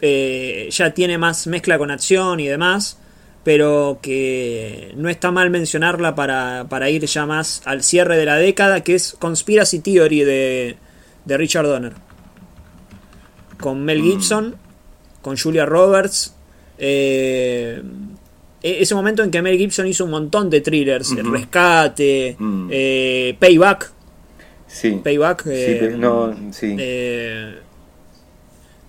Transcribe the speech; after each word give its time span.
eh, 0.00 0.68
ya 0.70 0.92
tiene 0.94 1.18
más 1.18 1.46
mezcla 1.46 1.78
con 1.78 1.90
acción 1.90 2.40
y 2.40 2.46
demás, 2.46 2.98
pero 3.44 3.98
que 4.02 4.92
no 4.96 5.08
está 5.08 5.30
mal 5.30 5.50
mencionarla 5.50 6.14
para, 6.14 6.66
para 6.68 6.90
ir 6.90 7.04
ya 7.06 7.26
más 7.26 7.62
al 7.64 7.82
cierre 7.82 8.16
de 8.18 8.24
la 8.26 8.36
década, 8.36 8.82
que 8.82 8.94
es 8.94 9.16
Conspiracy 9.18 9.80
Theory 9.80 10.20
de, 10.24 10.76
de 11.24 11.36
Richard 11.36 11.66
Donner. 11.66 11.92
Con 13.60 13.84
Mel 13.84 14.00
Mm. 14.02 14.04
Gibson, 14.04 14.56
con 15.22 15.36
Julia 15.36 15.66
Roberts. 15.66 16.34
eh, 16.82 17.82
e- 18.62 18.82
ese 18.82 18.94
momento 18.94 19.22
en 19.22 19.30
que 19.30 19.42
Mel 19.42 19.58
Gibson 19.58 19.86
hizo 19.86 20.04
un 20.06 20.10
montón 20.12 20.48
de 20.50 20.60
thrillers, 20.62 21.10
El 21.12 21.26
Ujú. 21.26 21.32
Rescate, 21.32 22.36
Mm. 22.38 22.68
eh, 22.70 23.36
Payback, 23.38 23.92
Sí. 24.66 25.00
Payback. 25.02 25.42
Sí, 25.44 25.78
no, 25.98 26.34
sí. 26.52 26.76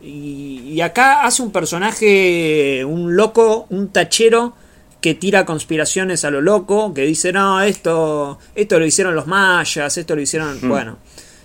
y, 0.00 0.53
y 0.74 0.80
acá 0.80 1.24
hace 1.24 1.42
un 1.42 1.50
personaje, 1.52 2.84
un 2.84 3.16
loco, 3.16 3.66
un 3.70 3.88
tachero 3.88 4.54
que 5.00 5.14
tira 5.14 5.44
conspiraciones 5.44 6.24
a 6.24 6.30
lo 6.30 6.40
loco, 6.40 6.92
que 6.94 7.02
dice, 7.02 7.32
no, 7.32 7.60
esto, 7.62 8.38
esto 8.54 8.78
lo 8.78 8.86
hicieron 8.86 9.14
los 9.14 9.26
mayas, 9.26 9.96
esto 9.98 10.14
lo 10.16 10.20
hicieron, 10.22 10.58
Hmm. 10.60 10.68
bueno. 10.68 10.98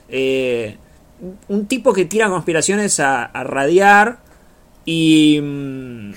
eh, 0.10 0.78
un 1.50 1.66
tipo 1.68 1.92
que 1.94 2.06
tira 2.06 2.30
conspiraciones 2.30 3.00
a, 3.02 3.26
a 3.26 3.44
radiar 3.44 4.20
y, 4.86 5.40
mm, 5.42 6.14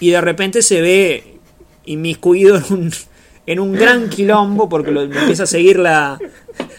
y 0.00 0.10
de 0.10 0.20
repente 0.20 0.62
se 0.62 0.80
ve 0.80 1.38
inmiscuido 1.86 2.56
en 2.56 2.64
un, 2.72 2.92
en 3.46 3.58
un 3.60 3.72
gran 3.72 4.08
quilombo 4.08 4.68
porque 4.68 4.92
lo, 4.92 5.04
lo 5.04 5.20
empieza 5.20 5.42
a 5.42 5.46
seguir 5.46 5.80
la, 5.80 6.18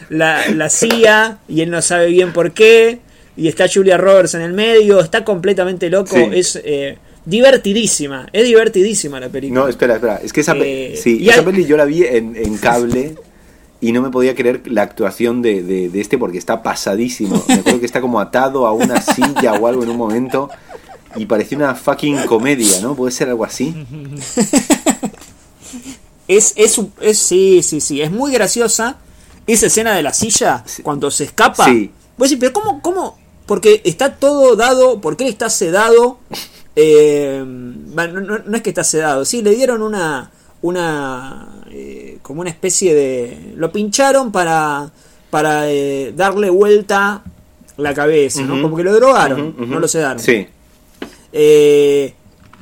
la, 0.09 0.47
la 0.49 0.69
CIA 0.69 1.39
y 1.49 1.59
él 1.61 1.69
no 1.69 1.81
sabe 1.81 2.07
bien 2.07 2.31
por 2.31 2.53
qué. 2.53 2.99
Y 3.37 3.47
está 3.47 3.67
Julia 3.71 3.97
Roberts 3.97 4.33
en 4.33 4.41
el 4.41 4.53
medio, 4.53 4.99
está 4.99 5.23
completamente 5.23 5.89
loco, 5.89 6.15
Sí. 6.15 6.23
es 6.33 6.59
eh, 6.63 6.97
divertidísima, 7.25 8.27
es 8.33 8.45
divertidísima 8.45 9.19
la 9.19 9.29
película. 9.29 9.61
No, 9.61 9.67
espera, 9.67 9.95
espera. 9.95 10.17
Es 10.23 10.33
que 10.33 10.41
esa, 10.41 10.53
pe- 10.55 10.93
Eh, 10.93 10.97
sí, 10.97 11.19
esa 11.29 11.39
hay- 11.39 11.45
peli 11.45 11.65
yo 11.65 11.77
la 11.77 11.85
vi 11.85 12.03
en, 12.03 12.35
en 12.35 12.57
cable 12.57 13.15
y 13.79 13.91
no 13.91 14.01
me 14.01 14.09
podía 14.09 14.33
creer 14.33 14.63
la 14.65 14.81
actuación 14.81 15.41
de, 15.43 15.61
de- 15.61 15.89
de 15.89 16.01
este 16.01 16.17
porque 16.17 16.39
está 16.39 16.63
pasadísimo. 16.63 17.43
Me 17.47 17.53
acuerdo 17.55 17.79
que 17.79 17.85
está 17.85 18.01
como 18.01 18.19
atado 18.19 18.65
a 18.65 18.73
una 18.73 18.99
silla 19.01 19.53
o 19.53 19.67
algo 19.67 19.83
en 19.83 19.89
un 19.91 19.97
momento 19.97 20.49
y 21.15 21.25
parecía 21.27 21.57
una 21.59 21.75
fucking 21.75 22.23
comedia, 22.25 22.79
¿no? 22.81 22.95
Puede 22.95 23.11
ser 23.11 23.29
algo 23.29 23.45
así. 23.45 23.73
Es, 26.27 26.53
es, 26.57 26.77
sí, 27.17 27.61
sí, 27.63 27.79
sí, 27.79 28.01
es 28.01 28.11
muy 28.11 28.33
graciosa. 28.33 28.97
Esa 29.45 29.67
escena 29.67 29.95
de 29.95 30.03
la 30.03 30.11
silla, 30.13 30.61
Sí. 30.65 30.81
cuando 30.83 31.09
se 31.09 31.23
escapa. 31.23 31.63
Sí. 31.65 31.89
Vos 32.17 32.29
decís, 32.29 32.37
pero 32.41 32.51
¿cómo, 32.51 32.81
cómo? 32.81 33.17
Porque 33.47 33.81
está 33.85 34.15
todo 34.17 34.55
dado, 34.55 35.01
¿por 35.01 35.17
qué 35.17 35.23
él 35.23 35.31
está 35.31 35.49
sedado? 35.49 36.19
Eh, 36.75 37.43
bueno, 37.43 38.21
no, 38.21 38.37
no 38.45 38.55
es 38.57 38.61
que 38.61 38.69
está 38.69 38.83
sedado, 38.83 39.25
sí, 39.25 39.41
le 39.41 39.55
dieron 39.55 39.81
una, 39.81 40.29
una, 40.61 41.63
eh, 41.71 42.19
como 42.21 42.41
una 42.41 42.51
especie 42.51 42.93
de, 42.93 43.53
lo 43.55 43.71
pincharon 43.71 44.31
para, 44.31 44.91
para 45.31 45.71
eh, 45.71 46.13
darle 46.15 46.51
vuelta 46.51 47.23
la 47.77 47.93
cabeza, 47.93 48.41
¿no? 48.41 48.61
Como 48.61 48.75
que 48.75 48.83
lo 48.83 48.93
drogaron, 48.93 49.55
no 49.57 49.79
lo 49.79 49.87
sedaron. 49.87 50.19
Sí. 50.19 50.47
Eh, 51.31 52.13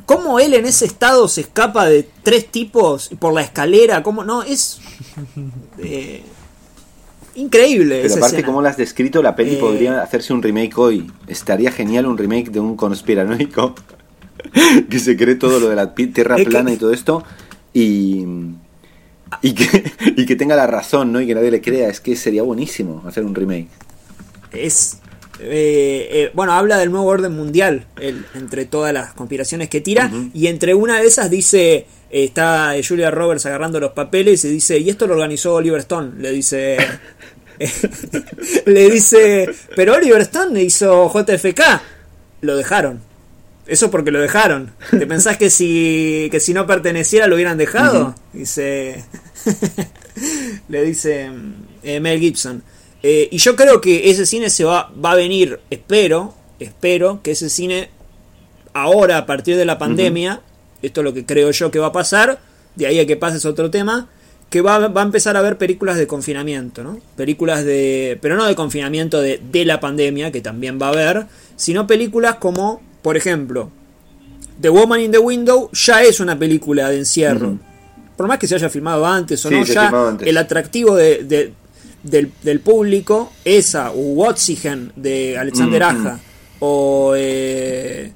¿Cómo 0.06 0.40
él 0.40 0.54
en 0.54 0.66
ese 0.66 0.86
estado 0.86 1.28
se 1.28 1.42
escapa 1.42 1.86
de 1.86 2.08
tres 2.22 2.52
tipos 2.52 3.10
por 3.20 3.34
la 3.34 3.42
escalera? 3.42 4.04
¿Cómo? 4.04 4.24
No, 4.24 4.44
es. 4.44 4.80
eh, 5.80 6.22
increíble. 7.36 7.96
Pero 7.98 8.08
esa 8.08 8.18
aparte, 8.18 8.38
escena. 8.38 8.46
como 8.48 8.62
lo 8.62 8.68
has 8.68 8.78
descrito, 8.78 9.22
la 9.22 9.36
peli 9.36 9.56
Eh, 9.56 9.58
podría 9.58 10.02
hacerse 10.02 10.34
un 10.34 10.42
remake 10.42 10.78
hoy. 10.78 11.12
Estaría 11.28 11.72
genial 11.72 12.06
un 12.06 12.18
remake 12.18 12.50
de 12.50 12.60
un 12.60 12.76
conspiranoico 12.76 13.76
que 14.90 15.00
se 15.00 15.16
cree 15.16 15.36
todo 15.36 15.60
lo 15.60 15.70
de 15.70 15.76
la 15.76 15.94
tierra 15.94 16.38
plana 16.38 16.72
y 16.74 16.78
todo 16.78 16.92
esto. 16.94 17.24
Y. 17.74 18.26
Y 19.42 19.54
que, 19.54 19.92
y 20.16 20.26
que 20.26 20.36
tenga 20.36 20.56
la 20.56 20.68
razón, 20.68 21.12
¿no? 21.12 21.20
Y 21.20 21.28
que 21.28 21.36
nadie 21.36 21.52
le 21.52 21.62
crea. 21.62 21.90
Es 21.90 22.00
que 22.00 22.16
sería 22.16 22.44
buenísimo 22.44 23.04
hacer 23.06 23.24
un 23.26 23.36
remake. 23.36 23.68
Es. 24.52 25.00
Eh, 25.40 26.08
eh, 26.12 26.32
bueno, 26.34 26.54
habla 26.54 26.78
del 26.78 26.92
nuevo 26.92 27.08
orden 27.08 27.34
mundial 27.34 27.86
entre 28.00 28.66
todas 28.66 28.94
las 28.94 29.14
conspiraciones 29.14 29.70
que 29.70 29.82
tira. 29.82 30.12
Y 30.34 30.48
entre 30.48 30.74
una 30.74 31.00
de 31.00 31.08
esas 31.08 31.30
dice. 31.30 31.88
eh, 32.10 32.24
está 32.24 32.74
Julia 32.88 33.12
Roberts 33.12 33.46
agarrando 33.46 33.80
los 33.80 33.92
papeles 33.92 34.44
y 34.46 34.50
dice. 34.50 34.78
Y 34.80 34.90
esto 34.90 35.08
lo 35.08 35.14
organizó 35.14 35.56
Oliver 35.56 35.82
Stone. 35.82 36.14
Le 36.20 36.32
dice. 36.32 36.78
le 38.66 38.90
dice. 38.90 39.50
Pero 39.76 39.96
Oliver 39.96 40.22
Stone 40.22 40.62
hizo 40.62 41.12
JFK. 41.12 41.62
Lo 42.42 42.56
dejaron. 42.56 43.02
Eso 43.68 43.90
porque 43.90 44.12
lo 44.12 44.22
dejaron. 44.22 44.72
¿Te 44.92 45.08
pensás 45.08 45.38
que 45.38 45.50
si, 45.50 46.30
que 46.32 46.40
si 46.40 46.54
no 46.54 46.68
perteneciera 46.68 47.28
lo 47.28 47.36
hubieran 47.36 47.58
dejado? 47.58 48.16
Dice. 48.32 49.04
le 50.70 50.84
dice 50.84 51.30
Mel 51.84 52.20
Gibson. 52.20 52.64
Eh, 53.08 53.28
y 53.32 53.38
yo 53.38 53.56
creo 53.56 53.82
que 53.82 54.10
ese 54.10 54.26
cine 54.26 54.50
se 54.50 54.64
va, 54.64 54.92
va 55.04 55.12
a 55.12 55.16
venir, 55.16 55.60
espero, 55.70 56.34
espero 56.60 57.20
que 57.22 57.32
ese 57.32 57.52
cine 57.52 57.90
ahora 58.74 59.20
a 59.20 59.26
partir 59.28 59.58
de 59.58 59.66
la 59.66 59.78
pandemia, 59.78 60.42
esto 60.82 61.02
es 61.02 61.06
lo 61.06 61.14
que 61.14 61.24
creo 61.24 61.52
yo 61.52 61.70
que 61.70 61.78
va 61.78 61.88
a 61.88 61.92
pasar, 61.92 62.40
de 62.76 62.88
ahí 62.88 63.00
a 63.00 63.06
que 63.06 63.16
pase 63.16 63.38
es 63.38 63.46
otro 63.46 63.70
tema, 63.70 64.08
que 64.50 64.62
va, 64.62 64.88
va 64.88 65.02
a 65.02 65.06
empezar 65.06 65.38
a 65.38 65.44
ver 65.44 65.60
películas 65.60 65.98
de 65.98 66.08
confinamiento, 66.08 66.84
¿no? 66.84 67.00
Películas 67.16 67.64
de, 67.64 68.18
pero 68.24 68.38
no 68.38 68.46
de 68.46 68.56
confinamiento 68.56 69.22
de, 69.22 69.40
de 69.52 69.66
la 69.66 69.80
pandemia, 69.80 70.32
que 70.32 70.42
también 70.42 70.80
va 70.82 70.88
a 70.88 70.90
haber, 70.90 71.28
sino 71.56 71.86
películas 71.86 72.38
como, 72.38 72.82
por 73.04 73.18
ejemplo, 73.18 73.70
The 74.60 74.70
Woman 74.70 75.02
in 75.02 75.12
the 75.12 75.20
Window 75.20 75.70
ya 75.74 76.02
es 76.02 76.20
una 76.20 76.40
película 76.40 76.90
de 76.90 76.98
encierro. 76.98 77.60
Por 78.18 78.28
más 78.28 78.40
que 78.40 78.48
se 78.48 78.56
haya 78.56 78.70
filmado 78.70 79.06
antes 79.06 79.46
o 79.46 79.50
Sí, 79.50 79.56
no, 79.56 79.64
ya 79.76 79.90
el 80.28 80.38
atractivo 80.38 80.96
de, 80.96 81.24
de- 81.24 81.54
del, 82.06 82.32
del 82.44 82.60
público, 82.62 83.34
esa, 83.44 83.92
o 83.92 84.26
Oxygen 84.28 84.94
de 84.96 85.38
Alexander 85.38 85.82
Mm, 85.82 85.86
Aja, 85.86 86.20
o 86.60 87.14
eh, 87.18 88.12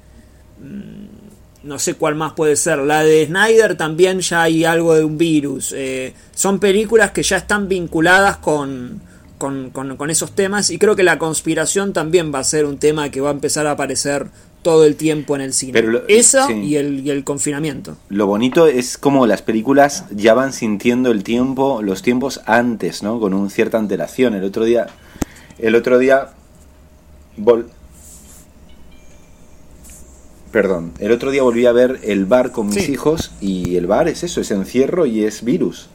mm, 0.60 1.66
no 1.68 1.78
sé 1.78 1.94
cuál 1.94 2.14
más 2.14 2.32
puede 2.32 2.56
ser, 2.56 2.78
la 2.78 3.02
de 3.04 3.26
Snyder 3.26 3.76
también 3.76 4.20
ya 4.20 4.42
hay 4.42 4.64
algo 4.64 4.94
de 4.94 5.04
un 5.04 5.18
virus. 5.18 5.74
eh, 5.76 6.14
son 6.34 6.58
películas 6.58 7.10
que 7.10 7.22
ya 7.22 7.36
están 7.36 7.68
vinculadas 7.68 8.38
con, 8.38 9.02
con, 9.36 9.70
con- 9.70 9.96
con 9.96 10.08
esos 10.10 10.32
temas 10.32 10.70
y 10.70 10.78
creo 10.78 10.96
que 10.96 11.02
la 11.02 11.18
conspiración 11.18 11.92
también 11.92 12.32
va 12.34 12.38
a 12.38 12.44
ser 12.44 12.64
un 12.64 12.78
tema 12.78 13.10
que 13.10 13.20
va 13.20 13.28
a 13.30 13.32
empezar 13.32 13.66
a 13.66 13.72
aparecer 13.72 14.26
todo 14.62 14.84
el 14.84 14.96
tiempo 14.96 15.34
en 15.34 15.40
el 15.40 15.52
cine. 15.52 15.72
Pero 15.72 15.88
lo- 15.90 16.08
Esa 16.08 16.46
sí. 16.46 16.52
y, 16.54 16.76
el, 16.76 17.00
y 17.06 17.10
el 17.10 17.24
confinamiento. 17.24 17.96
Lo 18.08 18.26
bonito 18.26 18.66
es 18.66 18.98
como 18.98 19.26
las 19.26 19.42
películas 19.42 20.04
ya 20.10 20.34
van 20.34 20.52
sintiendo 20.52 21.10
el 21.10 21.24
tiempo, 21.24 21.80
los 21.82 22.02
tiempos 22.02 22.40
antes, 22.46 23.02
¿no? 23.02 23.18
Con 23.20 23.32
un 23.34 23.48
cierta 23.50 23.78
antelación. 23.78 24.34
El 24.34 24.44
otro 24.44 24.64
día, 24.64 24.86
el 25.58 25.74
otro 25.74 25.98
día, 25.98 26.28
vol- 27.38 27.66
perdón, 30.52 30.92
el 30.98 31.12
otro 31.12 31.30
día 31.30 31.42
volví 31.42 31.66
a 31.66 31.72
ver 31.72 32.00
el 32.02 32.26
bar 32.26 32.50
con 32.50 32.68
mis 32.68 32.84
Sí. 32.84 32.92
hijos 32.92 33.30
y 33.40 33.76
el 33.76 33.86
bar 33.86 34.08
es 34.08 34.24
eso, 34.24 34.40
es 34.40 34.50
encierro 34.50 35.06
y 35.06 35.24
es 35.24 35.44
virus. 35.44 35.88